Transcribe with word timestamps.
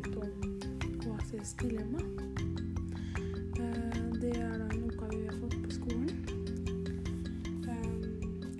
litt 0.00 0.16
om 0.16 1.10
Oasis 1.10 1.54
dilemma. 1.60 1.98
Eh, 3.60 4.00
det 4.20 4.36
er 4.36 4.58
da 4.58 4.64
oppgave 4.64 5.16
vi 5.16 5.26
har 5.26 5.36
fått 5.40 5.56
på 5.64 5.70
skolen. 5.70 6.10
Um, 7.68 7.96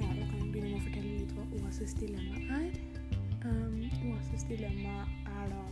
ja, 0.00 0.09
da 0.16 0.27
kan 0.30 0.52
begynne 0.52 0.68
med 0.68 0.77
å 0.77 0.84
fortelle 0.84 1.14
litt 1.16 1.32
hva 1.37 1.46
Oasis 1.62 1.95
dilemma 2.00 2.37
er. 2.59 2.70
Um, 3.45 3.80
Oasis 4.11 4.45
dilemma 4.50 5.06
er 5.41 5.55
da 5.55 5.64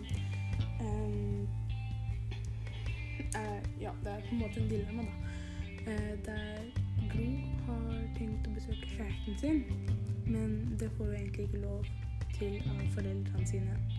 Ja, 3.78 3.92
det 4.04 4.10
er 4.10 4.20
på 4.20 4.34
en 4.34 4.40
måte 4.40 4.60
en 4.60 4.70
dilemma, 4.70 5.02
da. 5.02 5.12
Eh, 5.92 6.14
der 6.26 6.64
Gro 7.12 7.26
har 7.66 7.92
tenkt 8.16 8.48
å 8.48 8.54
besøke 8.56 8.88
kjæresten 8.96 9.38
sin, 9.38 9.62
men 10.26 10.76
det 10.80 10.90
får 10.96 11.04
hun 11.04 11.14
egentlig 11.14 11.46
ikke 11.46 11.62
lov 11.62 11.86
til 12.34 12.58
av 12.58 12.82
foreldrene 12.96 13.46
sine. 13.46 13.97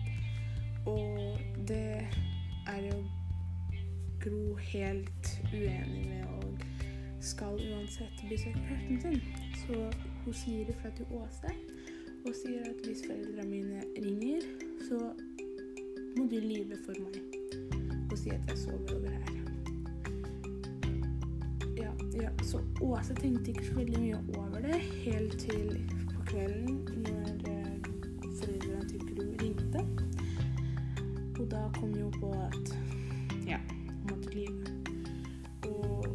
Og 0.86 1.38
det 1.68 2.06
er 2.66 2.80
jo 2.92 3.04
Gro 4.20 4.56
helt 4.56 5.40
uenig 5.52 6.08
med 6.08 6.24
og 6.28 6.58
skal 7.20 7.54
uansett 7.72 8.24
besøke 8.28 8.60
kjæresten 8.68 9.00
sin. 9.00 9.22
Så 9.66 9.92
hun 10.24 10.34
sier 10.34 10.68
ifra 10.68 10.90
til 10.96 11.06
Åse 11.10 11.52
og 12.26 12.34
sier 12.36 12.66
at 12.68 12.84
hvis 12.84 13.04
foreldrene 13.06 13.48
mine 13.48 13.82
ringer, 13.96 14.44
så 14.88 14.98
må 16.16 16.26
du 16.28 16.36
lyve 16.36 16.76
for 16.84 17.00
meg 17.00 17.16
og 18.10 18.18
si 18.18 18.32
at 18.34 18.40
jeg 18.48 18.58
sover 18.58 18.94
over 18.96 19.10
her. 19.10 19.36
Ja, 21.78 21.92
ja, 22.22 22.30
så 22.42 22.60
Åse 22.82 23.14
tenkte 23.14 23.50
ikke 23.50 23.66
så 23.66 23.74
veldig 23.74 24.00
mye 24.00 24.20
over 24.36 24.58
det 24.66 24.80
helt 24.80 25.38
til 25.38 25.78
på 26.14 26.26
kvelden 26.32 26.82
når 27.06 27.30
eh, 27.54 27.76
foreldrene 28.40 28.88
til 28.88 29.09
da 31.50 31.70
kom 31.80 31.94
jo 31.98 32.10
på 32.20 32.30
at 32.32 32.78
ja, 33.46 33.58
hun 33.88 34.10
måtte 34.10 34.34
lyve. 34.34 34.64
Og 35.68 36.06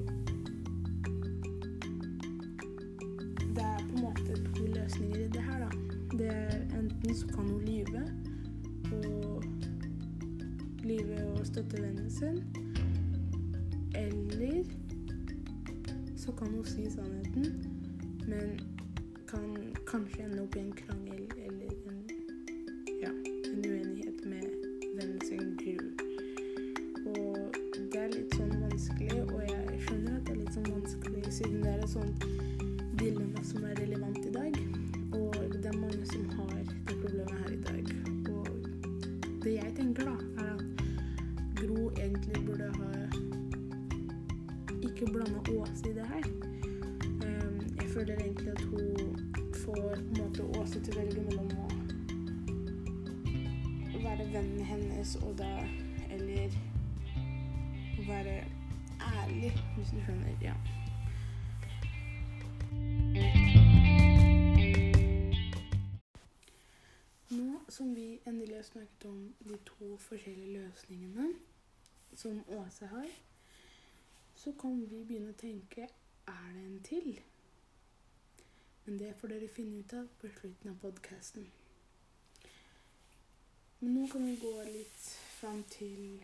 det 3.55 3.63
er 3.63 3.79
på 3.79 3.95
en 3.95 4.01
måte 4.01 4.53
to 4.55 4.65
løsninger 4.65 5.19
i 5.19 5.27
det 5.27 5.41
her, 5.41 5.59
da. 5.59 5.69
Det 6.17 6.27
er 6.27 6.79
enten 6.79 7.15
så 7.15 7.27
kan 7.27 7.49
hun 7.49 7.61
lyve 7.61 8.03
og 8.91 9.43
lyve 10.83 11.25
og 11.25 11.45
støtte 11.45 11.81
vennen 11.81 12.11
sin, 12.11 12.43
eller 13.95 14.63
så 16.17 16.31
kan 16.31 16.47
hun 16.47 16.65
si 16.65 16.89
sannheten, 16.91 17.45
men 18.27 18.59
kan 19.27 19.73
kanskje 19.87 20.23
ende 20.25 20.41
opp 20.43 20.55
i 20.55 20.59
en 20.59 20.73
krangel 20.73 21.24
siden 31.35 31.63
det 31.63 31.69
er 31.69 31.83
et 31.83 31.89
sånt 31.89 32.25
dilemma 32.99 33.41
som 33.43 33.63
er 33.67 33.75
relevant 33.81 34.17
i 34.23 34.31
dag. 34.31 34.53
Og 35.11 35.35
det 35.53 35.65
er 35.65 35.77
mange 35.77 36.05
som 36.07 36.29
har 36.29 36.53
det 36.87 36.95
problemet 37.01 37.33
her 37.41 37.49
i 37.51 37.61
dag. 37.65 37.83
Og 38.31 38.47
det 39.43 39.53
jeg 39.55 39.73
tenker, 39.75 40.03
da, 40.03 40.15
er 40.43 40.53
at 40.53 40.63
Gro 41.59 41.89
egentlig 41.89 42.45
burde 42.45 42.69
ha 42.77 42.91
ikke 44.83 45.05
blanda 45.11 45.39
Åse 45.51 45.89
i 45.89 45.93
det 45.97 46.05
her. 46.07 46.25
Um, 47.03 47.59
jeg 47.81 47.87
føler 47.93 48.15
egentlig 48.15 48.51
at 48.51 48.61
hun 48.61 49.17
får 49.65 49.75
på 49.75 49.89
en 49.97 50.17
måte 50.21 50.43
Åse 50.59 50.79
til 50.79 50.93
å 50.93 50.99
velge 51.01 51.21
mellom 51.25 51.51
å 53.91 54.03
være 54.05 54.29
vennen 54.31 54.63
hennes 54.71 55.17
og 55.23 55.35
da 55.39 55.51
Eller 56.15 56.55
være 58.07 58.39
ærlig, 59.01 59.51
hvis 59.75 59.91
du 59.91 59.99
skjønner. 60.05 60.31
Ja. 60.41 60.55
Snakket 68.85 69.05
om 69.05 69.33
de 69.39 69.57
to 69.65 69.97
forskjellige 69.97 70.59
løsningene 70.59 71.33
som 72.15 72.43
Åse 72.47 72.85
har, 72.85 73.07
så 74.35 74.51
kan 74.51 74.79
vi 74.89 75.03
begynne 75.03 75.31
å 75.33 75.37
tenke 75.37 75.87
er 76.27 76.53
det 76.53 76.65
en 76.65 76.79
til? 76.83 77.19
Men 78.85 78.99
det 78.99 79.15
får 79.19 79.27
dere 79.27 79.47
finne 79.47 79.79
ut 79.79 79.93
av 79.93 80.07
på 80.21 80.29
slutten 80.29 80.69
av 80.69 80.79
podkasten. 80.81 81.47
Men 83.79 83.93
nå 83.95 84.07
kan 84.11 84.25
vi 84.25 84.35
gå 84.35 84.53
litt 84.69 85.07
fram 85.39 85.63
til 85.69 86.21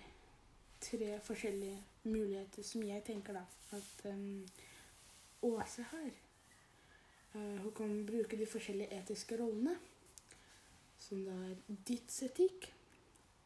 tre 0.81 1.19
forskjellige 1.19 1.81
muligheter 2.03 2.63
som 2.63 2.83
jeg 2.83 3.03
tenker 3.03 3.33
da 3.33 3.45
at 3.71 4.05
um, 4.05 4.45
Åse 5.41 5.81
har. 5.81 6.11
Uh, 7.33 7.57
hun 7.63 7.73
kan 7.73 8.05
bruke 8.05 8.37
de 8.37 8.45
forskjellige 8.45 9.01
etiske 9.01 9.37
rollene, 9.37 9.77
som 11.11 11.25
det 11.25 11.33
er 11.33 11.77
dydsetikk, 11.87 12.73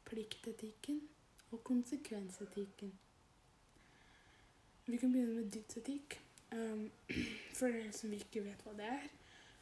pliktetikken 0.06 1.00
og 1.52 1.64
konsekvensetikken. 1.64 2.92
Vi 4.86 4.98
kan 5.02 5.12
begynne 5.12 5.34
med 5.34 5.52
dydsetikk. 5.52 6.22
Um, 6.52 6.92
for 7.58 7.74
dere 7.74 7.94
som 7.94 8.14
ikke 8.14 8.44
vet 8.46 8.62
hva 8.62 8.74
det 8.78 8.86
er. 8.86 9.08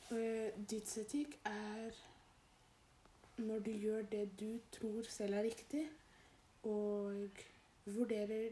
Uh, 0.09 0.65
dydsetikk 0.71 1.37
er 1.47 1.95
når 3.37 3.63
du 3.63 3.71
gjør 3.71 4.03
det 4.11 4.25
du 4.39 4.49
tror 4.75 5.07
selv 5.07 5.39
er 5.39 5.47
riktig, 5.47 5.85
og 6.63 7.39
vurderer 7.85 8.49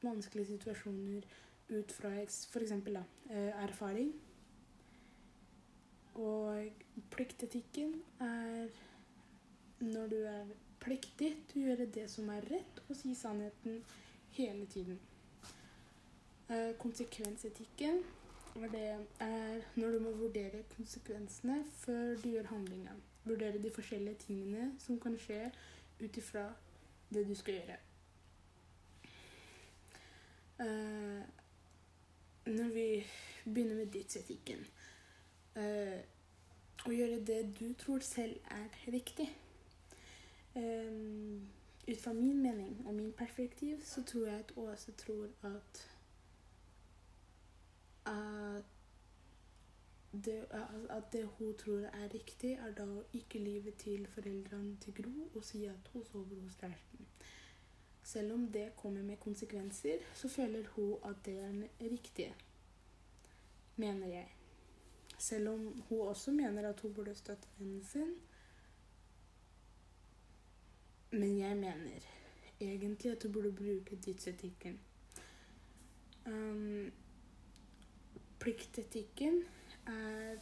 vanskelige 0.00 0.46
situasjoner 0.46 1.28
ut 1.76 1.92
fra 1.92 2.14
f.eks. 2.24 2.72
erfaring. 3.28 4.14
Og 6.14 6.72
pliktetikken 7.10 8.02
er 8.20 8.68
når 9.92 10.12
du 10.12 10.18
er 10.28 10.52
pliktig 10.84 11.30
til 11.50 11.62
å 11.62 11.68
gjøre 11.70 11.86
det 11.94 12.08
som 12.12 12.28
er 12.32 12.44
rett, 12.50 12.82
og 12.88 12.96
si 12.98 13.14
sannheten 13.16 13.80
hele 14.36 14.66
tiden. 14.66 14.98
Eh, 16.48 16.74
konsekvensetikken 16.78 18.02
er, 18.54 19.62
når 19.76 19.90
du 19.90 19.98
må 19.98 20.10
vurdere 20.10 20.62
konsekvensene 20.76 21.64
før 21.80 22.16
du 22.22 22.28
gjør 22.28 22.50
handlingen. 22.52 23.00
Vurdere 23.24 23.62
de 23.62 23.70
forskjellige 23.72 24.20
tingene 24.26 24.72
som 24.78 25.00
kan 25.00 25.16
skje 25.18 25.48
ut 26.00 26.16
ifra 26.16 26.44
det 27.14 27.24
du 27.28 27.34
skal 27.34 27.54
gjøre. 27.54 27.78
Eh, 30.60 31.22
når 32.46 32.68
vi 32.74 33.06
begynner 33.44 33.74
med 33.74 33.86
dødsetikken 33.90 34.60
eh, 35.58 35.98
Å 36.84 36.92
gjøre 36.92 37.16
det 37.26 37.40
du 37.58 37.72
tror 37.80 38.04
selv 38.04 38.36
er 38.52 38.92
riktig. 38.92 39.26
Ut 41.94 42.00
fra 42.00 42.12
min 42.12 42.42
mening 42.42 42.86
og 42.86 42.94
min 42.94 43.12
perspektiv 43.12 43.82
så 43.84 44.02
tror 44.02 44.26
jeg 44.26 44.38
at 44.38 44.52
Åse 44.56 44.92
tror 44.92 45.28
at 45.42 45.90
at 48.06 48.64
det, 50.24 50.46
at 50.90 51.12
det 51.12 51.26
hun 51.26 51.54
tror 51.58 51.78
er 51.78 52.14
riktig, 52.14 52.52
er 52.52 52.74
da 52.74 52.86
å 52.86 53.04
ikke 53.12 53.38
lyve 53.38 53.70
til 53.78 54.06
foreldrene 54.10 54.76
til 54.80 54.94
Gro 54.94 55.28
og 55.34 55.44
si 55.44 55.64
at 55.70 55.88
hun 55.92 56.04
sover 56.10 56.42
hos 56.42 56.58
kjæresten. 56.60 57.06
Selv 58.02 58.32
om 58.32 58.52
det 58.52 58.76
kommer 58.76 59.02
med 59.02 59.16
konsekvenser, 59.16 60.02
så 60.14 60.28
føler 60.28 60.66
hun 60.74 60.98
at 61.04 61.22
det 61.24 61.38
er 61.38 61.48
den 61.48 61.64
riktige. 61.80 62.34
Mener 63.76 64.06
jeg. 64.06 64.28
Selv 65.18 65.48
om 65.48 65.82
hun 65.88 66.00
også 66.00 66.30
mener 66.30 66.68
at 66.68 66.80
hun 66.80 66.94
burde 66.94 67.14
støtte 67.14 67.48
vennen 67.58 67.84
sin. 67.84 68.14
Men 71.14 71.38
jeg 71.38 71.56
mener 71.56 72.06
egentlig 72.60 73.12
at 73.12 73.22
du 73.22 73.32
burde 73.32 73.52
bruke 73.52 73.96
dydsetikken. 74.06 74.80
Um, 76.26 76.92
pliktetikken 78.40 79.42
er 79.86 80.36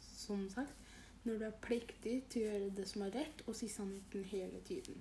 som 0.00 0.50
sagt 0.50 0.74
når 1.24 1.38
du 1.38 1.44
er 1.44 1.60
pliktig 1.62 2.18
til 2.30 2.42
å 2.42 2.50
gjøre 2.50 2.74
det 2.76 2.84
som 2.88 3.06
er 3.06 3.14
rett, 3.16 3.40
og 3.46 3.56
si 3.56 3.68
sannheten 3.68 4.24
hele 4.28 4.60
tiden. 4.68 5.00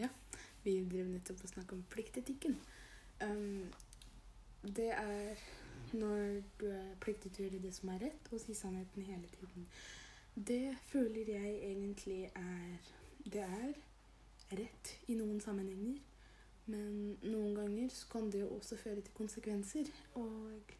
Ja, 0.00 0.08
vi 0.64 0.76
drev 0.90 1.08
nettopp 1.08 1.44
og 1.44 1.54
snakka 1.54 1.76
om 1.76 1.84
pliktetikken. 1.92 2.58
Um, 3.22 3.72
det 4.64 4.90
er 4.90 5.36
når 5.92 6.42
du 6.60 6.66
er 6.66 6.94
pliktig 7.00 7.32
til 7.32 7.44
å 7.44 7.48
gjøre 7.48 7.62
det 7.62 7.74
som 7.74 7.90
er 7.94 8.00
rett, 8.06 8.30
og 8.32 8.40
si 8.40 8.54
sannheten 8.56 9.02
hele 9.06 9.28
tiden. 9.34 9.66
Det 10.34 10.76
føler 10.88 11.30
jeg 11.30 11.54
egentlig 11.70 12.24
er 12.34 12.92
Det 13.24 13.40
er 13.40 13.72
rett 14.52 14.90
i 15.08 15.14
noen 15.14 15.40
sammenhenger, 15.40 16.00
men 16.66 17.18
noen 17.22 17.54
ganger 17.54 17.88
så 17.88 18.08
kan 18.12 18.26
det 18.32 18.40
jo 18.40 18.50
også 18.56 18.76
føre 18.76 19.00
til 19.00 19.14
konsekvenser. 19.14 19.84
Og 20.14 20.74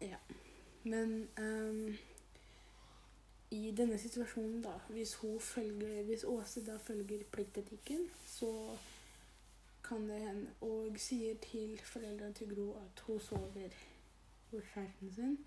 Ja. 0.00 0.16
Men 0.84 1.28
um, 1.38 1.94
i 3.50 3.74
denne 3.76 3.98
situasjonen, 3.98 4.62
da, 4.62 4.72
hvis 4.88 5.14
hun 5.14 5.40
følger 5.40 6.02
Hvis 6.02 6.24
Åse 6.24 6.64
da 6.66 6.76
følger 6.76 7.24
pliktetikken, 7.32 8.08
så 8.26 8.76
kan 9.84 10.08
det 10.08 10.20
hende 10.20 10.50
Og 10.60 10.98
sier 10.98 11.34
til 11.42 11.80
foreldrene 11.84 12.34
til 12.34 12.54
Gro 12.54 12.72
at 12.80 13.00
hun 13.06 13.20
sover 13.20 13.74
hos 14.50 14.64
kjæresten 14.74 15.12
sin, 15.12 15.38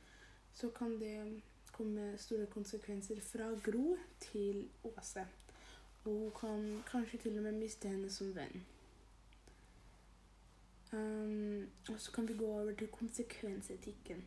så 0.54 0.70
kan 0.70 1.00
det 1.00 1.42
komme 1.72 2.18
store 2.18 2.46
konsekvenser 2.46 3.20
fra 3.20 3.50
Gro 3.72 3.98
til 4.20 4.70
Åse. 4.84 5.26
Og 6.06 6.12
hun 6.12 6.32
kan 6.40 6.84
kanskje 6.92 7.20
til 7.20 7.38
og 7.38 7.44
med 7.44 7.52
miste 7.52 7.90
henne 7.90 8.10
som 8.12 8.36
venn. 8.36 8.66
Um, 10.94 11.68
og 11.90 12.00
så 12.00 12.12
kan 12.12 12.28
vi 12.28 12.38
gå 12.38 12.46
over 12.46 12.74
til 12.76 12.88
konsekvensetikken. 12.88 14.24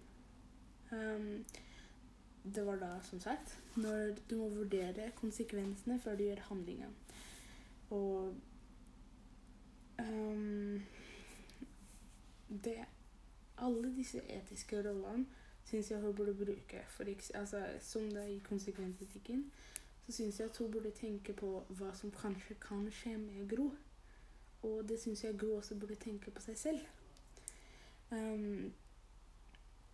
Um, 0.93 1.45
det 2.55 2.67
var 2.67 2.77
da, 2.77 2.91
som 3.03 3.21
sagt, 3.21 3.59
når 3.77 4.15
du 4.31 4.37
må 4.37 4.49
vurdere 4.49 5.11
konsekvensene 5.15 6.01
før 6.01 6.17
du 6.17 6.23
gjør 6.23 6.43
handlinga. 6.49 6.87
Og 7.91 8.35
um, 9.99 10.83
det 12.65 12.85
Alle 13.59 13.97
disse 13.97 14.21
etiske 14.29 14.83
rollene 14.85 15.27
syns 15.65 15.91
jeg 15.91 16.01
hun 16.01 16.15
burde 16.15 16.35
bruke. 16.35 16.85
For 16.89 17.05
altså, 17.35 17.65
som 17.81 18.03
det 18.03 18.23
er 18.23 18.27
i 18.27 18.43
konsekvensetikken, 18.49 19.53
så 20.07 20.13
syns 20.13 20.41
jeg 20.41 20.49
at 20.49 20.57
hun 20.57 20.71
burde 20.71 20.91
tenke 20.91 21.33
på 21.33 21.65
hva 21.69 21.95
som 21.95 22.11
kanskje 22.11 22.55
kan 22.61 22.91
skje 22.93 23.17
med 23.19 23.49
Gro. 23.49 23.71
Og 24.63 24.89
det 24.89 25.01
syns 25.01 25.25
jeg 25.25 25.39
Gro 25.39 25.57
også 25.57 25.79
burde 25.79 25.95
tenke 25.95 26.31
på 26.31 26.43
seg 26.43 26.59
selv. 26.59 26.81
Um, 28.11 28.73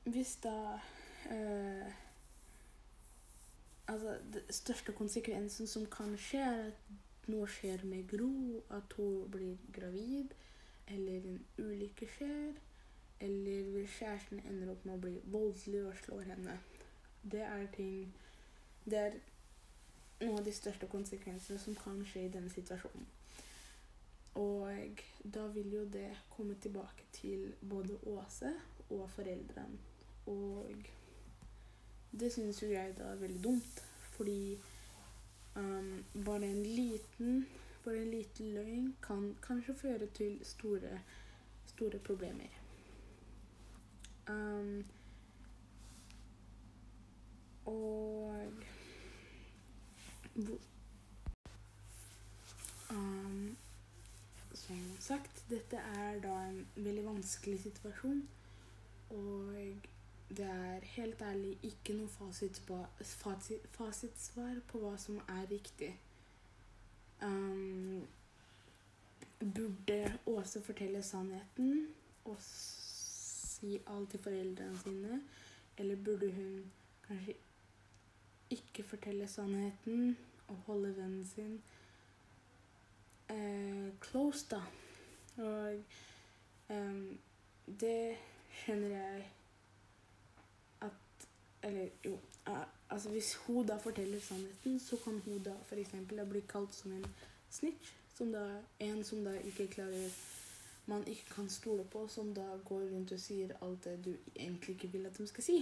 hvis 0.05 0.37
da 0.43 0.81
uh, 1.31 1.93
Altså, 3.89 4.19
den 4.33 4.41
største 4.51 4.93
konsekvensen 4.93 5.67
som 5.67 5.87
kan 5.87 6.17
skje, 6.17 6.39
er 6.39 6.67
at 6.67 6.73
noe 7.31 7.49
skjer 7.49 7.85
med 7.87 8.09
Gro. 8.11 8.63
At 8.71 8.93
hun 8.99 9.31
blir 9.31 9.57
gravid, 9.73 10.35
eller 10.89 11.29
en 11.33 11.41
ulykke 11.59 12.09
skjer. 12.17 12.61
Eller 13.23 13.87
kjæresten 13.99 14.41
ender 14.51 14.73
opp 14.73 14.85
med 14.85 14.97
å 14.97 15.03
bli 15.03 15.17
voldelig 15.31 15.85
og 15.87 15.99
slår 16.05 16.33
henne. 16.35 16.59
Det 17.23 17.45
er 17.47 17.67
ting 17.77 18.15
Det 18.85 18.99
er 18.99 19.13
noen 20.25 20.39
av 20.41 20.45
de 20.45 20.53
største 20.55 20.89
konsekvensene 20.91 21.59
som 21.63 21.77
kan 21.79 22.01
skje 22.07 22.25
i 22.27 22.33
denne 22.35 22.51
situasjonen. 22.51 23.07
Og 24.43 25.03
da 25.35 25.47
vil 25.55 25.73
jo 25.77 25.85
det 25.93 26.09
komme 26.33 26.57
tilbake 26.63 27.07
til 27.13 27.53
både 27.71 27.99
Åse 28.11 28.51
og 28.91 29.11
foreldrene. 29.15 29.79
Og 30.27 30.87
det 32.21 32.33
syns 32.33 32.63
jo 32.63 32.71
jeg 32.73 32.95
da 32.99 33.13
er 33.13 33.21
veldig 33.23 33.43
dumt, 33.45 33.83
fordi 34.17 34.59
um, 35.57 36.05
bare 36.25 36.47
en 36.47 36.63
liten 36.63 37.47
bare 37.85 37.99
en 38.03 38.11
liten 38.11 38.55
løgn 38.55 38.97
kan 39.03 39.37
kanskje 39.43 39.75
føre 39.75 40.07
til 40.07 40.39
store, 40.47 41.01
store 41.67 41.99
problemer. 41.99 42.59
Um, 44.29 44.85
og 47.67 48.53
um, 52.91 53.57
som 54.55 54.97
sagt, 55.01 55.45
dette 55.51 55.77
er 55.77 56.21
da 56.23 56.37
en 56.49 56.67
veldig 56.77 57.05
vanskelig 57.05 57.61
situasjon. 57.63 58.29
Og 59.11 59.57
det 60.37 60.47
er 60.47 60.85
helt 60.97 61.23
ærlig 61.23 61.59
ikke 61.63 61.95
noe 61.97 62.09
fasitspa- 62.09 62.89
fasi- 63.03 63.67
fasitsvar 63.71 64.61
på 64.69 64.79
hva 64.79 64.97
som 64.99 65.21
er 65.29 65.47
riktig. 65.51 65.93
Um, 67.23 68.07
burde 69.55 70.19
Åse 70.27 70.63
fortelle 70.63 71.03
sannheten 71.03 71.89
og 72.25 72.37
si 72.41 73.79
alt 73.87 74.11
til 74.11 74.21
foreldrene 74.21 74.79
sine? 74.79 75.23
Eller 75.79 75.97
burde 75.97 76.33
hun 76.33 76.73
kanskje 77.07 77.35
ikke 78.51 78.83
fortelle 78.83 79.29
sannheten 79.29 80.17
og 80.49 80.57
holde 80.67 80.97
vennen 80.97 81.27
sin 81.27 81.63
eh, 83.31 83.93
close, 84.01 84.47
da? 84.51 84.61
Og 85.43 85.83
um, 86.69 87.19
det 87.81 88.17
skjønner 88.53 88.89
jeg 88.89 89.31
Eller 91.63 91.89
jo, 92.05 92.19
eh, 92.49 92.65
altså 92.91 93.11
hvis 93.11 93.35
hun 93.35 93.67
da 93.67 93.77
forteller 93.77 94.21
sannheten, 94.21 94.79
så 94.81 94.97
kan 95.05 95.21
hun 95.25 95.43
da 95.43 95.55
f.eks. 95.65 95.95
bli 96.29 96.41
kalt 96.49 96.75
som 96.75 96.93
en 96.93 97.07
snitch. 97.51 97.93
Som 98.15 98.33
da, 98.33 98.61
en 98.81 99.05
som 99.05 99.25
da 99.25 99.33
ikke 99.41 99.67
klarer 99.67 100.11
Man 100.87 101.07
ikke 101.07 101.35
kan 101.35 101.49
stole 101.49 101.85
på, 101.85 102.09
som 102.09 102.35
da 102.35 102.57
går 102.65 102.81
rundt 102.91 103.13
og 103.13 103.21
sier 103.21 103.53
alt 103.63 103.85
det 103.85 104.05
du 104.05 104.17
egentlig 104.37 104.75
ikke 104.75 104.89
vil 104.89 105.07
at 105.07 105.19
de 105.19 105.27
skal 105.27 105.45
si. 105.45 105.59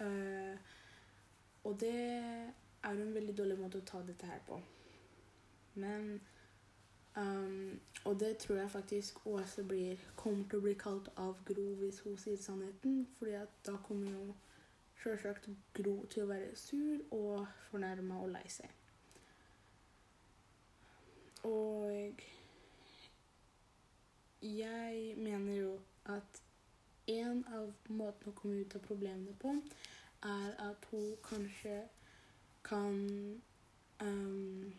Eh, 0.00 0.56
og 1.64 1.80
det 1.80 1.92
er 2.82 2.94
jo 2.94 3.02
en 3.02 3.14
veldig 3.14 3.38
dårlig 3.38 3.58
måte 3.58 3.78
å 3.78 3.86
ta 3.86 4.00
dette 4.06 4.26
her 4.26 4.40
på. 4.46 4.58
Men 5.74 6.20
um, 7.16 7.80
Og 8.04 8.20
det 8.20 8.36
tror 8.36 8.56
jeg 8.56 8.70
faktisk 8.70 9.26
Åse 9.26 9.64
blir, 9.64 10.00
kommer 10.16 10.48
til 10.48 10.58
å 10.58 10.64
bli 10.66 10.74
kalt 10.74 11.08
av 11.16 11.38
Gro 11.46 11.68
hvis 11.80 12.00
hun 12.06 12.16
sier 12.18 12.36
sannheten. 12.36 13.06
fordi 13.18 13.36
at 13.38 13.60
da 13.66 13.76
kommer 13.86 14.10
jo 14.10 14.34
sjølsagt 15.02 15.48
Gro 15.74 15.96
til 16.10 16.22
å 16.24 16.30
være 16.30 16.54
sur 16.56 17.02
og 17.16 17.46
fornærma 17.70 18.20
og 18.22 18.30
lei 18.36 18.44
seg. 18.50 18.70
Og 21.44 22.22
jeg 24.42 25.16
mener 25.18 25.56
jo 25.56 25.72
at 26.04 26.42
en 27.10 27.42
av 27.50 27.72
måtene 27.90 28.30
å 28.30 28.36
komme 28.38 28.62
ut 28.62 28.76
av 28.78 28.84
problemene 28.86 29.34
på, 29.42 29.56
er 30.22 30.54
at 30.62 30.86
hun 30.92 31.16
kanskje 31.26 31.80
kan 32.62 32.94
um, 34.02 34.72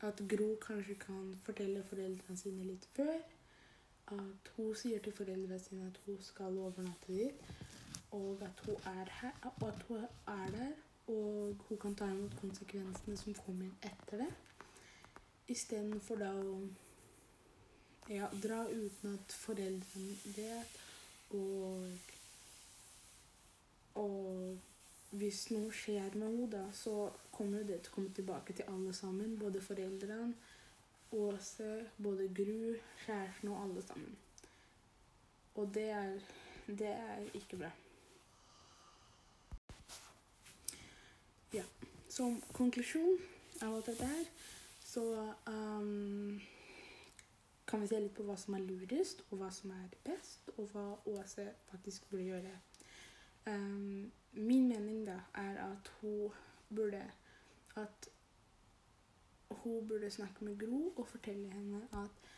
At 0.00 0.22
Gro 0.30 0.54
kanskje 0.62 0.94
kan 0.96 1.34
fortelle 1.44 1.82
foreldrene 1.84 2.36
sine 2.38 2.64
litt 2.64 2.86
før. 2.96 3.18
At 4.16 4.48
hun 4.56 4.70
sier 4.78 5.02
til 5.04 5.12
foreldrene 5.12 5.58
sine 5.60 5.90
at 5.90 5.98
hun 6.06 6.16
skal 6.24 6.56
overnatte 6.56 7.12
dit, 7.12 7.42
og 8.10 8.42
at 8.42 8.62
hun 8.66 8.76
er 8.92 9.10
her, 9.20 9.32
og 9.60 9.68
at 9.68 9.82
hun 9.88 10.04
er 10.26 10.50
der, 10.56 10.70
og 11.06 11.56
hun 11.68 11.78
kan 11.78 11.94
ta 11.94 12.04
imot 12.10 12.36
konsekvensene 12.40 13.16
som 13.16 13.34
kommer 13.34 13.70
etter 13.82 14.24
det. 14.24 14.30
Istedenfor 15.50 16.20
da 16.20 16.30
å 16.38 16.60
ja, 18.10 18.30
dra 18.42 18.64
uten 18.70 19.14
at 19.14 19.36
foreldrene 19.42 20.34
vet, 20.36 20.80
og 21.30 21.86
og 24.00 24.58
hvis 25.10 25.40
noe 25.50 25.72
skjer 25.74 26.14
med 26.14 26.28
henne, 26.28 26.46
da, 26.52 26.62
så 26.72 27.10
kommer 27.34 27.64
det 27.66 27.80
til 27.82 27.90
å 27.90 27.94
komme 27.96 28.14
tilbake 28.14 28.54
til 28.54 28.68
alle 28.70 28.94
sammen. 28.94 29.34
Både 29.40 29.62
foreldrene, 29.64 30.34
Åse, 31.10 31.86
både 31.98 32.28
Gru, 32.30 32.76
kjæresten 33.04 33.50
og 33.50 33.62
alle 33.64 33.82
sammen. 33.82 34.16
Og 35.58 35.72
det 35.74 35.88
er, 35.90 36.20
det 36.68 36.92
er 36.92 37.24
ikke 37.34 37.58
bra. 37.58 37.70
Ja. 41.52 41.64
Som 42.20 42.40
konklusjon 42.52 43.14
av 43.64 43.74
alt 43.74 43.86
dette 43.88 44.04
her, 44.04 44.26
så 44.84 45.02
um, 45.48 46.40
kan 47.64 47.80
vi 47.80 47.86
se 47.88 48.00
litt 48.02 48.12
på 48.12 48.26
hva 48.28 48.34
som 48.36 48.58
er 48.58 48.66
lurest, 48.66 49.22
og 49.30 49.38
hva 49.40 49.46
som 49.56 49.70
er 49.72 49.94
best, 50.04 50.50
og 50.58 50.66
hva 50.74 50.82
Åse 51.08 51.46
faktisk 51.70 52.10
burde 52.10 52.26
gjøre. 52.26 52.50
Um, 53.46 54.10
min 54.36 54.68
mening 54.68 55.06
da 55.06 55.14
er 55.40 55.62
at 55.64 55.88
hun 56.02 56.34
burde 56.68 57.00
at 57.80 58.08
hun 59.62 59.88
burde 59.88 60.10
snakke 60.12 60.44
med 60.44 60.58
Gro 60.60 60.90
og 60.90 61.08
fortelle 61.08 61.48
henne 61.48 61.80
at 62.02 62.28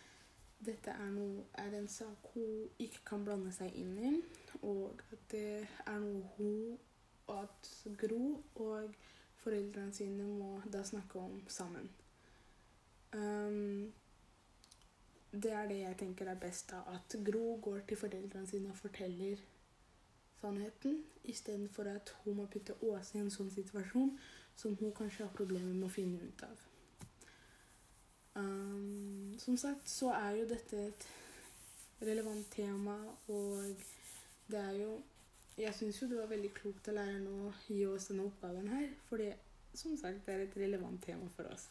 dette 0.62 0.94
er, 0.94 1.10
noe, 1.10 1.42
er 1.58 1.74
en 1.74 1.88
sak 1.90 2.30
hun 2.36 2.68
ikke 2.78 3.02
kan 3.10 3.26
blande 3.26 3.50
seg 3.58 3.74
inn 3.82 3.98
i, 3.98 4.14
og 4.62 5.02
at 5.10 5.26
det 5.34 5.66
er 5.88 5.98
noe 6.06 6.22
hun 6.36 6.78
og 7.26 7.42
at 7.42 7.72
Gro 7.98 8.22
og 8.54 8.94
foreldrene 9.42 9.94
sine 9.94 10.26
må 10.26 10.60
da 10.72 10.82
snakke 10.86 11.18
om 11.18 11.40
sammen. 11.50 11.88
Um, 13.12 13.92
det 15.32 15.52
er 15.52 15.68
det 15.68 15.78
jeg 15.80 15.98
tenker 15.98 16.28
er 16.28 16.40
best, 16.40 16.72
av. 16.72 16.94
At 16.94 17.16
Gro 17.24 17.56
går 17.62 17.80
til 17.88 17.96
foreldrene 17.96 18.48
sine 18.48 18.70
og 18.70 18.76
forteller 18.76 19.40
sannheten, 20.40 21.04
istedenfor 21.24 21.82
at 21.82 22.14
hun 22.24 22.36
må 22.36 22.46
putte 22.46 22.74
Åse 22.82 23.16
i 23.16 23.22
en 23.22 23.30
sånn 23.30 23.50
situasjon 23.52 24.16
som 24.58 24.76
hun 24.80 24.92
kanskje 24.94 25.24
har 25.24 25.34
problemer 25.36 25.72
med 25.72 25.86
å 25.86 25.92
finne 25.92 26.20
ut 26.20 26.44
av. 26.46 26.68
Um, 28.34 29.34
som 29.38 29.56
sagt 29.60 29.88
så 29.92 30.10
er 30.16 30.38
jo 30.40 30.48
dette 30.48 30.86
et 30.88 31.06
relevant 32.02 32.48
tema, 32.52 32.96
og 33.28 33.84
det 34.50 34.60
er 34.60 34.78
jo 34.80 34.96
jeg 35.58 35.74
syns 35.74 36.02
jo 36.02 36.08
det 36.08 36.18
var 36.18 36.30
veldig 36.30 36.52
klokt 36.56 36.88
av 36.88 36.96
læreren 36.96 37.26
å 37.28 37.52
gi 37.68 37.82
oss 37.86 38.08
denne 38.10 38.28
oppgaven 38.28 38.68
her, 38.72 38.88
For 39.08 39.20
det 39.20 39.34
som 39.74 39.96
sagt 39.96 40.28
er 40.28 40.44
et 40.44 40.56
relevant 40.56 41.02
tema 41.04 41.28
for 41.36 41.48
oss. 41.52 41.68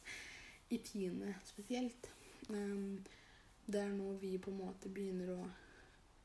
I 0.70 0.78
tiende 0.78 1.36
spesielt. 1.46 2.10
Um, 2.50 3.02
det 3.68 3.82
er 3.82 3.92
nå 3.94 4.14
vi 4.22 4.38
på 4.42 4.52
en 4.52 4.62
måte 4.64 4.90
begynner 4.90 5.36
å 5.36 5.42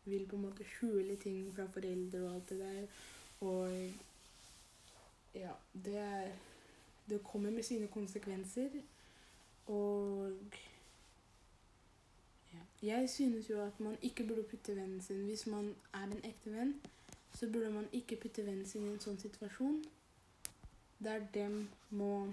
vil 0.06 0.26
på 0.26 0.36
en 0.36 0.42
måte 0.42 0.64
skjule 0.64 1.16
ting 1.16 1.54
fra 1.54 1.66
foreldre 1.74 2.20
og 2.22 2.34
alt 2.34 2.48
det 2.50 2.58
der. 2.58 2.86
Og 3.40 3.92
ja, 5.34 5.52
det 5.72 5.96
er 5.96 6.32
Det 7.08 7.22
kommer 7.24 7.50
med 7.50 7.62
sine 7.62 7.86
konsekvenser. 7.86 8.68
Og 9.66 10.32
ja. 12.52 12.58
Jeg 12.82 13.10
synes 13.10 13.50
jo 13.50 13.60
at 13.62 13.80
man 13.80 13.96
ikke 14.02 14.26
burde 14.26 14.42
putte 14.42 14.76
vennen 14.76 15.00
sin 15.00 15.24
Hvis 15.24 15.46
man 15.46 15.74
er 15.94 16.02
en 16.02 16.24
ekte 16.24 16.50
venn, 16.50 16.74
så 17.36 17.50
burde 17.52 17.70
man 17.70 17.88
ikke 17.92 18.16
putte 18.16 18.46
vennen 18.46 18.66
sin 18.66 18.86
i 18.88 18.94
en 18.94 19.02
sånn 19.02 19.18
situasjon 19.20 19.82
der 21.04 21.26
dem 21.34 21.68
må 21.90 22.32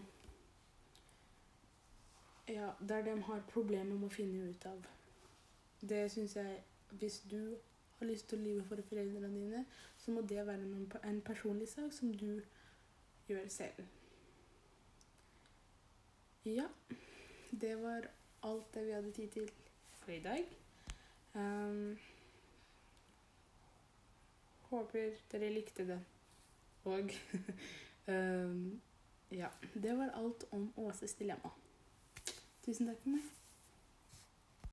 Ja, 2.48 2.72
der 2.88 3.02
dem 3.02 3.22
har 3.22 3.44
problemer 3.48 3.96
med 3.96 4.08
å 4.08 4.12
finne 4.12 4.50
ut 4.50 4.66
av. 4.66 4.88
Det 5.82 6.12
syns 6.12 6.36
jeg 6.36 6.64
Hvis 6.90 7.22
du 7.32 7.56
har 8.00 8.08
lyst 8.08 8.28
til 8.30 8.40
å 8.40 8.44
lyve 8.44 8.64
for 8.64 8.82
foreldrene 8.90 9.30
dine, 9.34 9.66
så 9.98 10.12
må 10.12 10.22
det 10.22 10.46
være 10.46 10.88
en 11.10 11.22
personlig 11.22 11.68
sak 11.68 11.94
som 11.94 12.12
du 12.14 12.42
gjør 13.28 13.48
selv. 13.50 13.80
Ja. 16.46 16.68
Det 17.62 17.82
var 17.82 18.10
alt 18.44 18.74
det 18.74 18.86
vi 18.86 18.92
hadde 18.92 19.12
tid 19.12 19.28
til 19.32 19.50
for 20.04 20.12
i 20.12 20.20
dag. 20.20 20.46
Um, 21.34 21.98
håper 24.74 25.14
dere 25.32 25.52
likte 25.54 25.86
det. 25.88 26.00
Og 26.90 27.14
um, 28.08 28.82
ja. 29.42 29.52
Det 29.74 29.96
var 29.98 30.16
alt 30.20 30.48
om 30.52 30.72
Åses 30.76 31.16
dilemma. 31.20 31.54
Tusen 32.66 32.90
takk 32.90 33.02
for 33.04 33.16
meg. 33.16 33.32